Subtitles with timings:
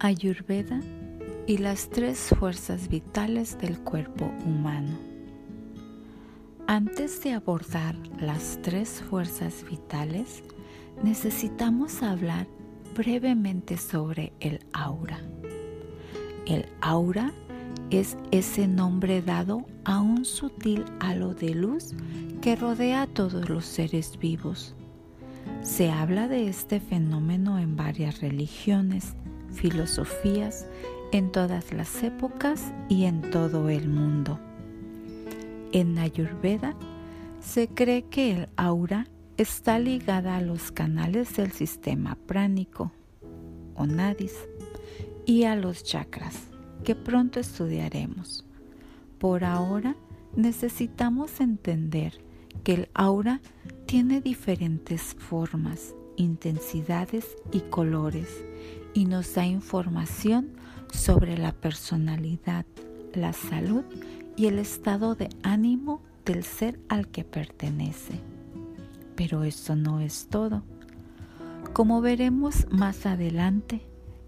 [0.00, 0.80] Ayurveda
[1.48, 4.96] y las tres fuerzas vitales del cuerpo humano.
[6.68, 10.44] Antes de abordar las tres fuerzas vitales,
[11.02, 12.46] necesitamos hablar
[12.94, 15.20] brevemente sobre el aura.
[16.46, 17.32] El aura
[17.90, 21.94] es ese nombre dado a un sutil halo de luz
[22.40, 24.76] que rodea a todos los seres vivos.
[25.62, 29.14] Se habla de este fenómeno en varias religiones,
[29.58, 30.66] filosofías
[31.12, 34.38] en todas las épocas y en todo el mundo.
[35.72, 36.74] En Ayurveda
[37.40, 42.92] se cree que el aura está ligada a los canales del sistema pránico
[43.74, 44.34] o nadis
[45.26, 46.48] y a los chakras,
[46.84, 48.44] que pronto estudiaremos.
[49.18, 49.96] Por ahora
[50.36, 52.20] necesitamos entender
[52.64, 53.40] que el aura
[53.86, 58.44] tiene diferentes formas, intensidades y colores
[58.92, 60.50] y nos da información
[60.92, 62.66] sobre la personalidad,
[63.14, 63.84] la salud
[64.36, 68.20] y el estado de ánimo del ser al que pertenece.
[69.16, 70.62] Pero eso no es todo.
[71.72, 73.82] Como veremos más adelante,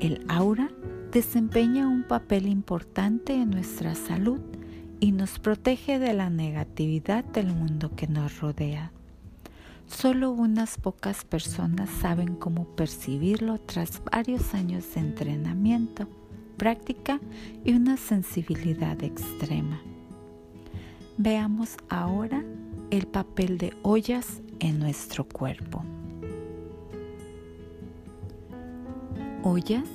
[0.00, 0.70] el aura
[1.12, 4.40] desempeña un papel importante en nuestra salud
[5.00, 8.92] y nos protege de la negatividad del mundo que nos rodea.
[9.86, 16.08] Solo unas pocas personas saben cómo percibirlo tras varios años de entrenamiento,
[16.56, 17.20] práctica
[17.64, 19.80] y una sensibilidad extrema.
[21.18, 22.42] Veamos ahora
[22.90, 25.84] el papel de ollas en nuestro cuerpo.
[29.42, 29.88] Ollas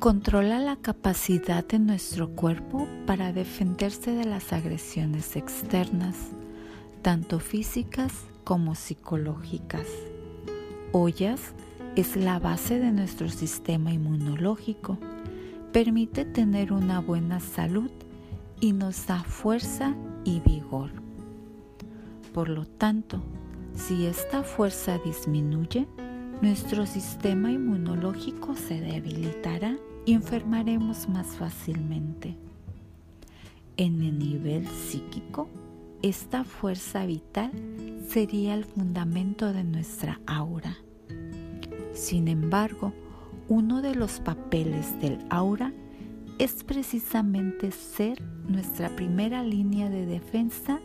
[0.00, 6.16] controla la capacidad de nuestro cuerpo para defenderse de las agresiones externas,
[7.02, 8.12] tanto físicas
[8.50, 9.86] como psicológicas.
[10.90, 11.54] Ollas
[11.94, 14.98] es la base de nuestro sistema inmunológico,
[15.72, 17.92] permite tener una buena salud
[18.58, 19.94] y nos da fuerza
[20.24, 20.90] y vigor.
[22.34, 23.22] Por lo tanto,
[23.76, 25.86] si esta fuerza disminuye,
[26.42, 32.36] nuestro sistema inmunológico se debilitará y enfermaremos más fácilmente.
[33.76, 35.48] En el nivel psíquico,
[36.02, 37.50] esta fuerza vital
[38.08, 40.78] sería el fundamento de nuestra aura.
[41.92, 42.94] Sin embargo,
[43.48, 45.74] uno de los papeles del aura
[46.38, 50.80] es precisamente ser nuestra primera línea de defensa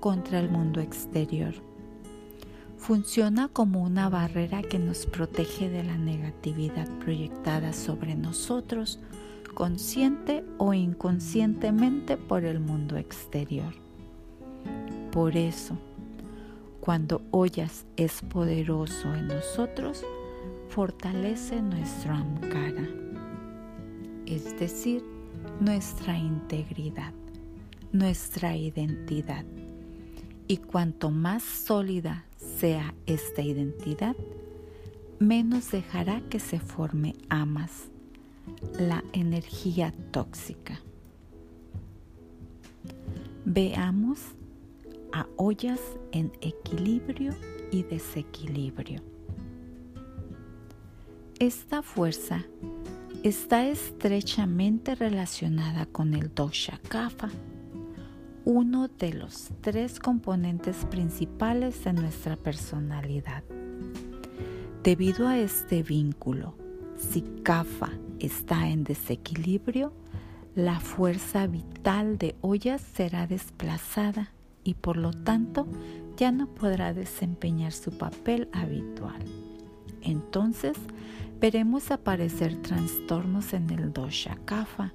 [0.00, 1.54] contra el mundo exterior.
[2.76, 9.00] Funciona como una barrera que nos protege de la negatividad proyectada sobre nosotros,
[9.54, 13.87] consciente o inconscientemente por el mundo exterior.
[15.18, 15.76] Por eso,
[16.78, 20.04] cuando Ollas es poderoso en nosotros,
[20.68, 22.88] fortalece nuestro amkara,
[24.26, 25.02] es decir,
[25.58, 27.12] nuestra integridad,
[27.90, 29.44] nuestra identidad.
[30.46, 34.14] Y cuanto más sólida sea esta identidad,
[35.18, 37.88] menos dejará que se forme amas,
[38.78, 40.80] la energía tóxica.
[43.44, 44.37] Veamos
[45.12, 45.80] a ollas
[46.12, 47.34] en equilibrio
[47.70, 49.02] y desequilibrio.
[51.38, 52.44] Esta fuerza
[53.22, 57.30] está estrechamente relacionada con el dosha kapha,
[58.44, 63.44] uno de los tres componentes principales de nuestra personalidad.
[64.82, 66.56] Debido a este vínculo,
[66.96, 69.92] si kapha está en desequilibrio,
[70.54, 74.32] la fuerza vital de ollas será desplazada
[74.68, 75.66] y por lo tanto
[76.18, 79.18] ya no podrá desempeñar su papel habitual.
[80.02, 80.76] Entonces
[81.40, 84.92] veremos aparecer trastornos en el dosha kapha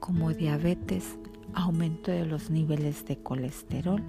[0.00, 1.16] como diabetes,
[1.54, 4.02] aumento de los niveles de colesterol,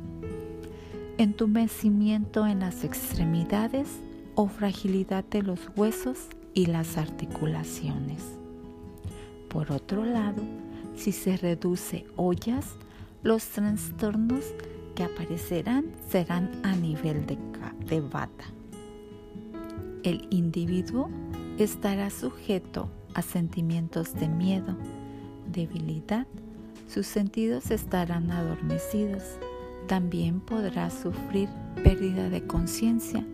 [1.20, 3.88] entumecimiento en las extremidades
[4.34, 6.18] o fragilidad de los huesos
[6.56, 8.24] y las articulaciones.
[9.48, 10.42] Por otro lado,
[10.96, 12.66] si se reduce ollas,
[13.22, 14.44] los trastornos
[14.96, 17.38] que aparecerán serán a nivel de,
[17.88, 18.46] de bata.
[20.04, 21.10] El individuo
[21.58, 24.76] estará sujeto a sentimientos de miedo,
[25.52, 26.28] debilidad,
[26.88, 29.24] sus sentidos estarán adormecidos,
[29.88, 31.50] también podrá sufrir
[31.84, 33.26] pérdida de conciencia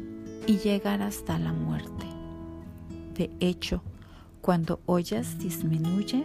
[0.48, 2.06] y llegar hasta la muerte.
[3.16, 3.84] De hecho,
[4.42, 6.24] cuando ollas disminuye,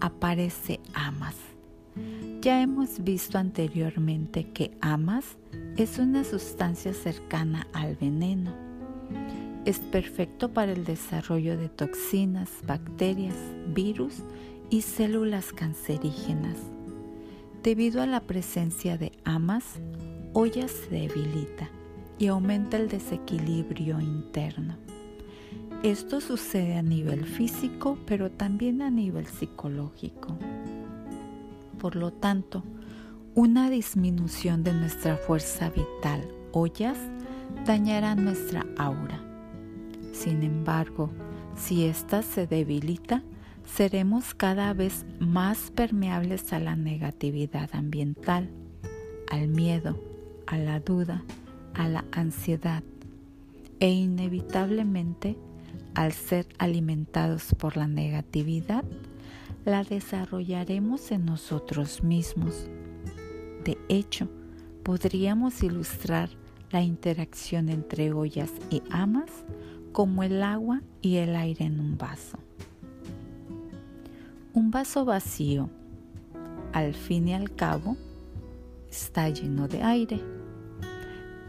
[0.00, 1.53] aparece amas
[2.40, 5.24] ya hemos visto anteriormente que amas
[5.76, 8.52] es una sustancia cercana al veneno.
[9.64, 13.36] Es perfecto para el desarrollo de toxinas, bacterias,
[13.74, 14.16] virus
[14.68, 16.58] y células cancerígenas.
[17.62, 19.80] Debido a la presencia de amas,
[20.34, 21.70] olla se debilita
[22.18, 24.76] y aumenta el desequilibrio interno.
[25.82, 30.36] Esto sucede a nivel físico, pero también a nivel psicológico.
[31.84, 32.64] Por lo tanto,
[33.34, 36.96] una disminución de nuestra fuerza vital, ollas,
[37.66, 39.20] dañará nuestra aura.
[40.14, 41.10] Sin embargo,
[41.54, 43.22] si ésta se debilita,
[43.66, 48.48] seremos cada vez más permeables a la negatividad ambiental,
[49.30, 50.02] al miedo,
[50.46, 51.22] a la duda,
[51.74, 52.82] a la ansiedad
[53.78, 55.36] e inevitablemente
[55.94, 58.84] al ser alimentados por la negatividad,
[59.64, 62.68] la desarrollaremos en nosotros mismos.
[63.64, 64.28] De hecho,
[64.82, 66.28] podríamos ilustrar
[66.70, 69.30] la interacción entre ollas y amas
[69.92, 72.38] como el agua y el aire en un vaso.
[74.52, 75.70] Un vaso vacío,
[76.72, 77.96] al fin y al cabo,
[78.90, 80.20] está lleno de aire.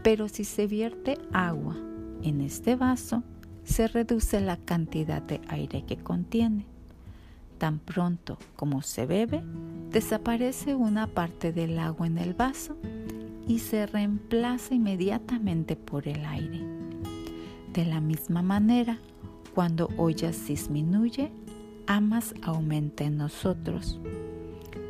[0.02, 1.76] Pero si se vierte agua
[2.22, 3.22] en este vaso,
[3.64, 6.66] se reduce la cantidad de aire que contiene.
[7.58, 9.42] Tan pronto como se bebe,
[9.90, 12.76] desaparece una parte del agua en el vaso
[13.48, 16.60] y se reemplaza inmediatamente por el aire.
[17.72, 18.98] De la misma manera,
[19.54, 21.30] cuando ollas disminuye,
[21.86, 23.98] amas aumenta en nosotros.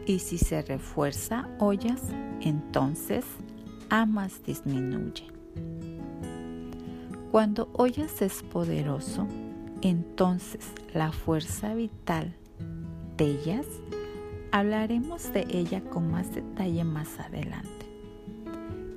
[0.06, 2.00] Y si se refuerza ollas,
[2.40, 3.24] entonces
[3.90, 5.24] amas disminuye.
[7.30, 9.26] Cuando ollas es poderoso,
[9.82, 12.34] entonces la fuerza vital
[13.16, 13.66] de ellas,
[14.52, 17.86] hablaremos de ella con más detalle más adelante.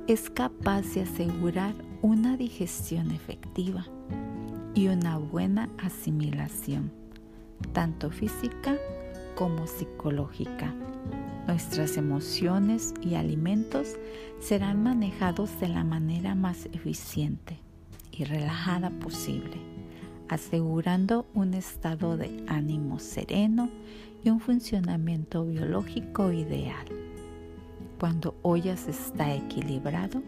[0.07, 3.85] Es capaz de asegurar una digestión efectiva
[4.73, 6.91] y una buena asimilación
[7.73, 8.77] tanto física
[9.35, 10.73] como psicológica.
[11.47, 13.95] Nuestras emociones y alimentos
[14.39, 17.59] serán manejados de la manera más eficiente
[18.11, 19.57] y relajada posible,
[20.29, 23.69] asegurando un estado de ánimo sereno
[24.23, 26.85] y un funcionamiento biológico ideal.
[27.99, 30.23] Cuando Ollas está equilibrado,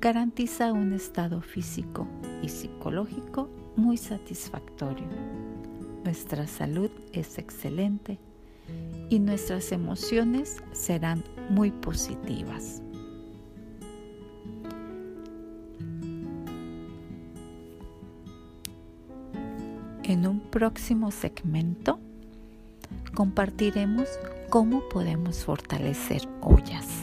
[0.00, 2.06] garantiza un estado físico
[2.42, 5.06] y psicológico muy satisfactorio
[6.08, 8.18] nuestra salud es excelente
[9.10, 12.82] y nuestras emociones serán muy positivas.
[20.08, 22.00] En un próximo segmento
[23.14, 24.08] compartiremos
[24.48, 26.97] cómo podemos fortalecer ollas.